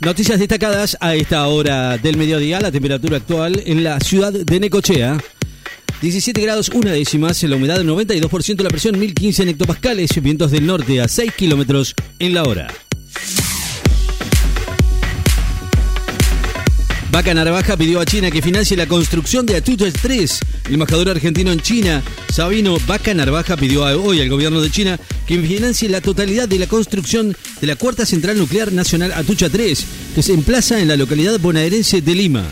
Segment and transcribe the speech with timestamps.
[0.00, 5.18] Noticias destacadas a esta hora del mediodía, la temperatura actual en la ciudad de Necochea.
[6.00, 11.00] 17 grados una décimas, la humedad 92%, la presión 1015 en hectopascales, vientos del norte
[11.00, 12.85] a 6 kilómetros en la hora.
[17.16, 20.40] Vaca Narvaja pidió a China que financie la construcción de Atucha 3.
[20.66, 25.40] El embajador argentino en China, Sabino Vaca Narvaja, pidió hoy al gobierno de China que
[25.40, 30.22] financie la totalidad de la construcción de la cuarta central nuclear nacional Atucha 3, que
[30.22, 32.44] se emplaza en la localidad bonaerense de Lima.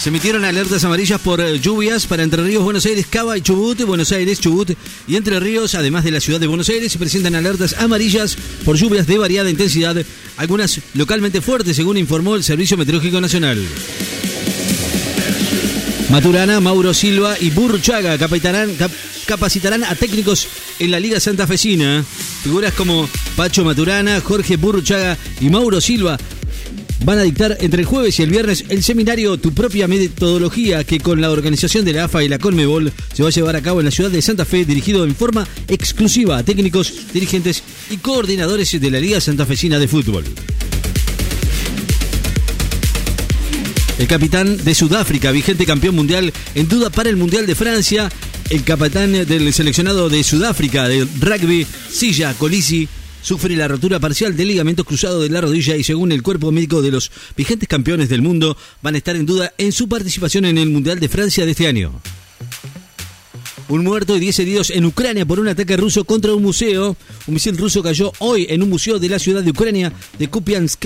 [0.00, 3.82] Se emitieron alertas amarillas por eh, lluvias para Entre Ríos, Buenos Aires, Cava y Chubut,
[3.82, 4.70] Buenos Aires, Chubut
[5.08, 8.76] y Entre Ríos, además de la ciudad de Buenos Aires, se presentan alertas amarillas por
[8.76, 9.96] lluvias de variada intensidad,
[10.36, 13.60] algunas localmente fuertes, según informó el Servicio Meteorológico Nacional.
[16.10, 20.46] Maturana, Mauro Silva y Burruchaga capacitarán, a técnicos
[20.78, 22.04] en la Liga Santafesina.
[22.44, 26.16] Figuras como Pacho Maturana, Jorge Burruchaga y Mauro Silva
[27.08, 31.00] van a dictar entre el jueves y el viernes el seminario Tu propia metodología que
[31.00, 33.80] con la organización de la AFA y la Conmebol se va a llevar a cabo
[33.80, 38.78] en la ciudad de Santa Fe dirigido en forma exclusiva a técnicos, dirigentes y coordinadores
[38.78, 40.22] de la Liga Santafesina de Fútbol.
[43.98, 48.12] El capitán de Sudáfrica, vigente campeón mundial, en duda para el Mundial de Francia.
[48.50, 52.86] El capitán del seleccionado de Sudáfrica de rugby, Silla Colisi,
[53.22, 56.82] sufre la rotura parcial del ligamento cruzado de la rodilla y según el cuerpo médico
[56.82, 60.58] de los vigentes campeones del mundo van a estar en duda en su participación en
[60.58, 62.00] el Mundial de Francia de este año.
[63.68, 66.96] Un muerto y 10 heridos en Ucrania por un ataque ruso contra un museo.
[67.26, 70.84] Un misil ruso cayó hoy en un museo de la ciudad de Ucrania de Kupiansk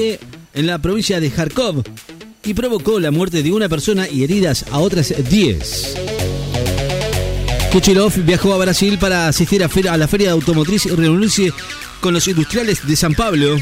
[0.55, 1.85] en la provincia de Kharkov
[2.45, 5.95] y provocó la muerte de una persona y heridas a otras 10.
[7.73, 11.53] Kichilov viajó a Brasil para asistir a, la feria automotriz y reunirse
[12.03, 13.57] con los industriales de San Pablo.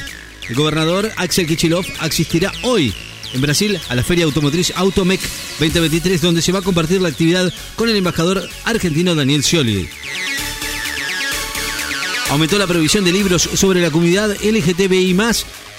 [0.48, 2.92] El gobernador Axel Kichilov asistirá hoy
[3.34, 5.20] en Brasil a la Feria Automotriz Automec
[5.60, 9.88] 2023, donde se va a compartir la actividad con el embajador argentino Daniel Scioli.
[12.31, 15.15] Aumentó la provisión de libros sobre la comunidad LGTBI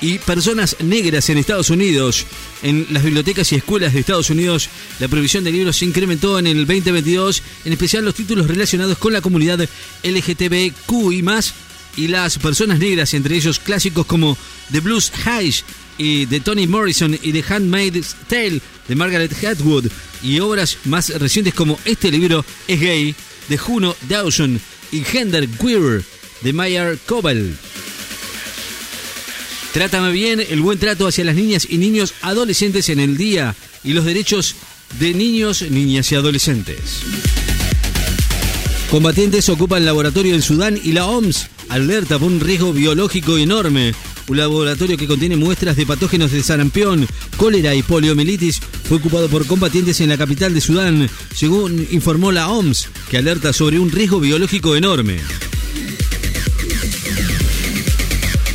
[0.01, 2.25] y personas negras en Estados Unidos.
[2.61, 4.69] En las bibliotecas y escuelas de Estados Unidos,
[4.99, 9.13] la provisión de libros se incrementó en el 2022, en especial los títulos relacionados con
[9.13, 9.67] la comunidad
[10.03, 11.21] LGTBQI y
[11.97, 14.37] las personas negras, entre ellos clásicos como
[14.71, 15.53] The Blues High
[15.97, 19.87] y de Toni Morrison y The Handmaid's Tale de Margaret Atwood
[20.23, 23.15] y obras más recientes como este libro es gay
[23.49, 24.59] de Juno Dawson
[24.91, 26.03] y Gender Queer
[26.41, 27.55] de Mayer Cobel.
[29.73, 33.93] Trátame bien, el buen trato hacia las niñas y niños adolescentes en el día y
[33.93, 34.55] los derechos
[34.99, 37.01] de niños, niñas y adolescentes.
[38.89, 43.93] Combatientes ocupan laboratorio en Sudán y la OMS alerta por un riesgo biológico enorme.
[44.27, 49.47] Un laboratorio que contiene muestras de patógenos de sarampión, cólera y poliomielitis fue ocupado por
[49.47, 54.19] combatientes en la capital de Sudán, según informó la OMS, que alerta sobre un riesgo
[54.19, 55.19] biológico enorme.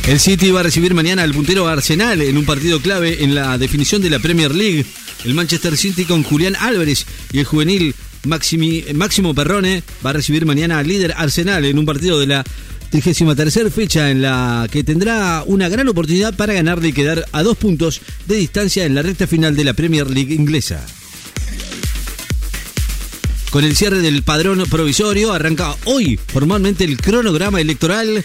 [0.07, 3.57] El City va a recibir mañana al puntero Arsenal en un partido clave en la
[3.57, 4.85] definición de la Premier League.
[5.25, 10.79] El Manchester City con Julián Álvarez y el juvenil Máximo Perrone va a recibir mañana
[10.79, 12.45] al líder Arsenal en un partido de la
[12.89, 17.57] 33 fecha en la que tendrá una gran oportunidad para ganarle y quedar a dos
[17.57, 20.85] puntos de distancia en la recta final de la Premier League inglesa.
[23.51, 28.23] Con el cierre del padrón provisorio arranca hoy formalmente el cronograma electoral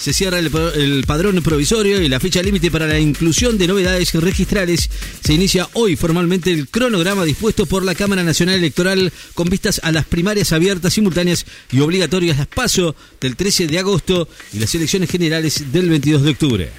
[0.00, 4.88] se cierra el, padrón provisorio y la fecha límite para la inclusión de novedades registrales.
[5.22, 9.92] Se inicia hoy formalmente el cronograma dispuesto por la Cámara Nacional Electoral con vistas a
[9.92, 15.10] las primarias abiertas, simultáneas y obligatorias las PASO del 13 de agosto y las elecciones
[15.10, 16.70] generales del 22 de octubre.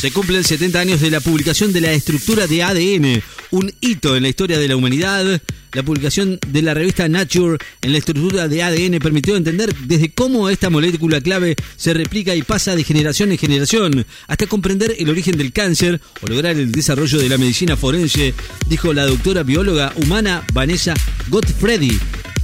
[0.00, 4.22] Se cumplen 70 años de la publicación de la estructura de ADN, un hito en
[4.22, 5.40] la historia de la humanidad.
[5.72, 10.48] La publicación de la revista Nature en la estructura de ADN permitió entender desde cómo
[10.48, 15.36] esta molécula clave se replica y pasa de generación en generación, hasta comprender el origen
[15.36, 18.34] del cáncer o lograr el desarrollo de la medicina forense,
[18.66, 20.94] dijo la doctora bióloga humana Vanessa
[21.28, 21.96] Gottfriedi,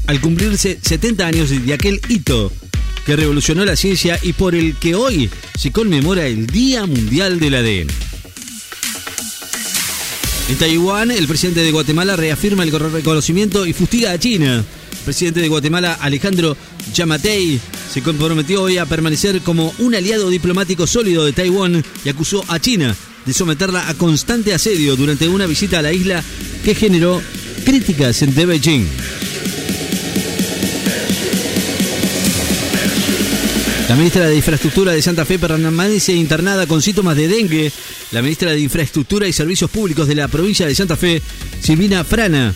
[0.07, 2.53] al cumplirse 70 años de aquel hito
[3.05, 7.55] que revolucionó la ciencia y por el que hoy se conmemora el Día Mundial del
[7.55, 8.16] ADN.
[10.49, 14.65] En Taiwán, el presidente de Guatemala reafirma el reconocimiento y fustiga a China.
[14.93, 16.57] El presidente de Guatemala, Alejandro
[16.95, 17.61] Yamatei,
[17.93, 22.61] se comprometió hoy a permanecer como un aliado diplomático sólido de Taiwán y acusó a
[22.61, 22.95] China
[23.25, 26.23] de someterla a constante asedio durante una visita a la isla
[26.65, 27.21] que generó
[27.65, 28.87] críticas de Beijing.
[33.89, 37.73] La ministra de Infraestructura de Santa Fe permanece internada con síntomas de dengue.
[38.13, 41.21] La ministra de Infraestructura y Servicios Públicos de la provincia de Santa Fe,
[41.61, 42.55] Silvina Frana,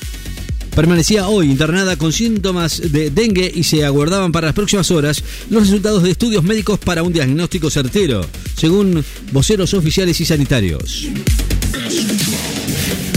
[0.74, 5.64] permanecía hoy internada con síntomas de dengue y se aguardaban para las próximas horas los
[5.64, 8.24] resultados de estudios médicos para un diagnóstico certero,
[8.56, 11.08] según voceros oficiales y sanitarios.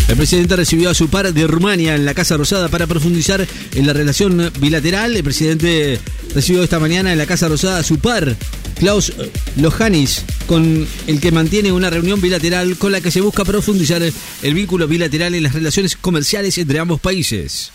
[0.08, 3.88] El presidente recibió a su par de Rumania en la Casa Rosada para profundizar en
[3.88, 5.16] la relación bilateral.
[5.16, 6.00] El presidente
[6.36, 8.36] recibió esta mañana en la Casa Rosada a su par,
[8.76, 9.14] Klaus
[9.56, 14.54] Lohanis, con el que mantiene una reunión bilateral con la que se busca profundizar el
[14.54, 17.72] vínculo bilateral en las relaciones comerciales entre ambos países.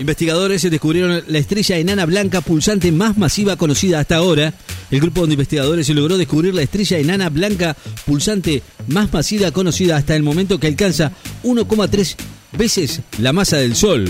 [0.00, 4.54] Investigadores descubrieron la estrella enana blanca pulsante más masiva conocida hasta ahora.
[4.90, 10.16] El grupo de investigadores logró descubrir la estrella enana blanca pulsante más masiva conocida hasta
[10.16, 11.12] el momento que alcanza
[11.44, 12.16] 1,3
[12.56, 14.08] veces la masa del Sol,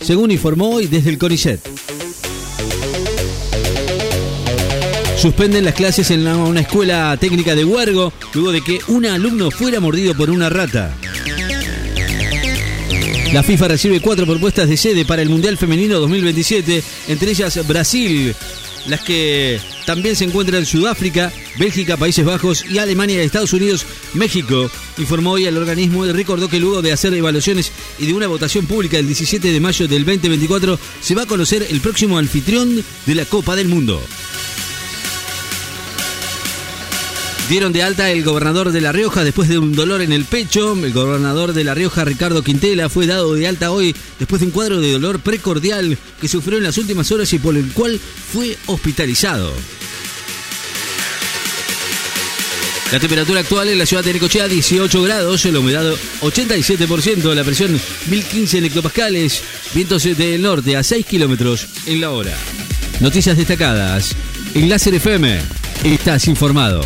[0.00, 1.95] según informó hoy desde el CONICET.
[5.16, 9.80] Suspenden las clases en una escuela técnica de Huergo luego de que un alumno fuera
[9.80, 10.94] mordido por una rata.
[13.32, 18.34] La FIFA recibe cuatro propuestas de sede para el Mundial Femenino 2027, entre ellas Brasil,
[18.86, 24.70] las que también se encuentran en Sudáfrica, Bélgica, Países Bajos y Alemania, Estados Unidos, México,
[24.98, 28.66] informó hoy el organismo y recordó que luego de hacer evaluaciones y de una votación
[28.66, 33.14] pública el 17 de mayo del 2024, se va a conocer el próximo anfitrión de
[33.14, 34.00] la Copa del Mundo.
[37.48, 40.72] Dieron de alta el gobernador de La Rioja después de un dolor en el pecho.
[40.72, 44.52] El gobernador de La Rioja, Ricardo Quintela, fue dado de alta hoy después de un
[44.52, 48.00] cuadro de dolor precordial que sufrió en las últimas horas y por el cual
[48.32, 49.52] fue hospitalizado.
[52.90, 55.92] La temperatura actual en la ciudad de Necochea 18 grados, la humedad
[56.22, 59.42] 87%, la presión 1015 hectopascales,
[59.72, 62.36] vientos del norte a 6 kilómetros en la hora.
[62.98, 64.16] Noticias destacadas.
[64.54, 65.40] En Láser FM
[65.84, 66.82] estás informado.